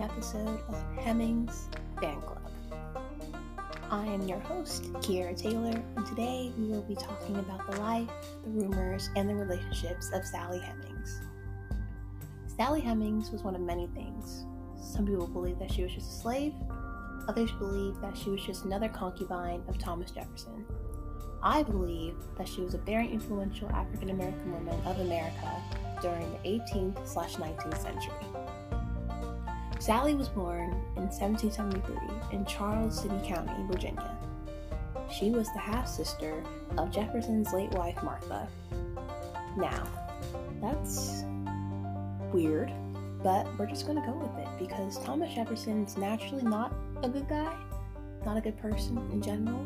[0.00, 1.66] episode of Hemings
[2.00, 2.52] Fan Club.
[3.90, 8.08] I am your host, Kiera Taylor, and today we will be talking about the life,
[8.44, 11.20] the rumors, and the relationships of Sally Hemings.
[12.56, 14.44] Sally Hemings was one of many things.
[14.80, 16.54] Some people believe that she was just a slave,
[17.26, 20.64] others believe that she was just another concubine of Thomas Jefferson.
[21.42, 25.60] I believe that she was a very influential African American woman of America
[26.02, 28.67] during the 18th 19th century.
[29.78, 34.18] Sally was born in 1773 in Charles City County, Virginia.
[35.10, 36.42] She was the half sister
[36.76, 38.48] of Jefferson's late wife, Martha.
[39.56, 39.86] Now,
[40.60, 41.22] that's
[42.32, 42.72] weird,
[43.22, 47.56] but we're just gonna go with it because Thomas Jefferson's naturally not a good guy,
[48.26, 49.64] not a good person in general.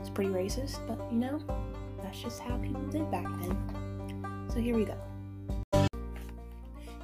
[0.00, 1.40] It's pretty racist, but you know,
[2.02, 4.46] that's just how people did back then.
[4.52, 4.96] So here we go.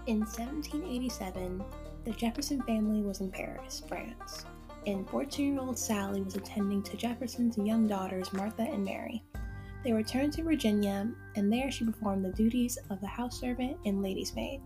[0.07, 1.65] In 1787,
[2.05, 4.45] the Jefferson family was in Paris, France,
[4.87, 9.23] and 14 year old Sally was attending to Jefferson's young daughters, Martha and Mary.
[9.85, 14.03] They returned to Virginia, and there she performed the duties of the house servant and
[14.03, 14.61] lady's maid.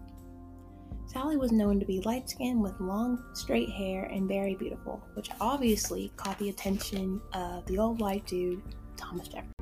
[1.06, 5.30] Sally was known to be light skinned with long, straight hair and very beautiful, which
[5.40, 8.62] obviously caught the attention of the old white dude,
[8.96, 9.52] Thomas Jefferson.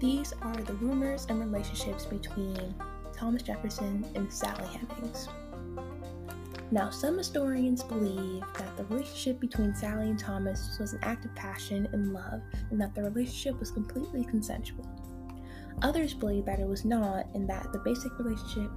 [0.00, 2.74] These are the rumors and relationships between
[3.14, 5.28] Thomas Jefferson and Sally Hemings.
[6.74, 11.32] Now, some historians believe that the relationship between Sally and Thomas was an act of
[11.36, 14.84] passion and love, and that the relationship was completely consensual.
[15.82, 18.72] Others believe that it was not, and that the basic relationship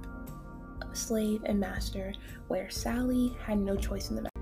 [0.80, 2.14] of slave and master,
[2.46, 4.40] where Sally had no choice in the matter.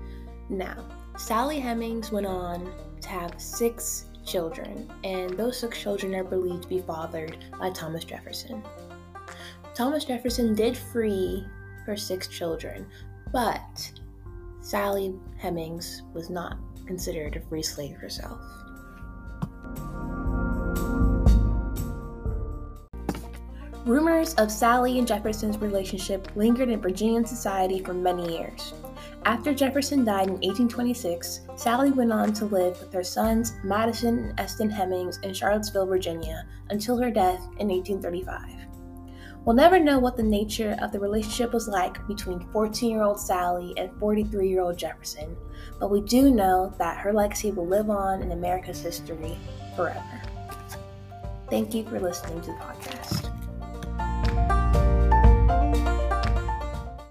[0.51, 2.71] Now, Sally Hemings went on
[3.01, 8.03] to have six children, and those six children are believed to be fathered by Thomas
[8.03, 8.61] Jefferson.
[9.73, 11.43] Thomas Jefferson did free
[11.87, 12.85] her six children,
[13.31, 13.91] but
[14.61, 18.39] Sally Hemings was not considered a free slave herself.
[23.85, 28.73] Rumors of Sally and Jefferson's relationship lingered in Virginian society for many years.
[29.23, 34.39] After Jefferson died in 1826, Sally went on to live with her sons Madison and
[34.39, 38.76] Eston Hemings in Charlottesville, Virginia, until her death in 1835.
[39.47, 43.17] We'll never know what the nature of the relationship was like between 14 year old
[43.17, 45.37] Sally and 43 year old Jefferson,
[45.79, 49.37] but we do know that her legacy will live on in America's history
[49.73, 50.21] forever.
[51.49, 53.36] Thank you for listening to the podcast.